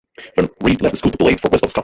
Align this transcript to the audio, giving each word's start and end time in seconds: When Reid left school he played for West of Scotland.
When 0.33 0.49
Reid 0.63 0.81
left 0.81 0.97
school 0.97 1.11
he 1.11 1.17
played 1.17 1.39
for 1.39 1.49
West 1.49 1.63
of 1.63 1.69
Scotland. 1.69 1.79